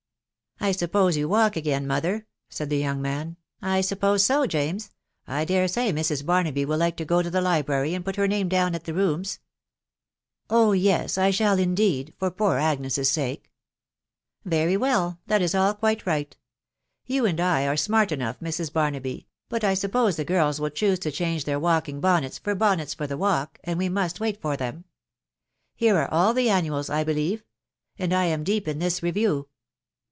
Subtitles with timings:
[0.63, 4.91] I suppose you walk again, mother.?" said the young wan." I suppose so, James.
[5.25, 6.23] I dare soy Mrs.
[6.23, 8.93] Baroahy will like to go to the library and put her name d*wn at the
[8.93, 9.39] rooms.""
[10.51, 13.51] Oh yes J •..•I shall, indeed,.*.., for poor Agnes a sake!"
[14.45, 16.37] "Very well; that m ajl <|»ite right...«.
[17.07, 18.71] You and I are smart enough, Mrs.
[18.71, 22.93] Baroahy, but I suppose the girls will choose to change their walking bonnets for bonnets
[22.93, 24.85] far the walk, and we must wait for them*
[25.75, 27.43] Here are all the annuals* I believe,....
[27.97, 29.47] and I am deep in this review."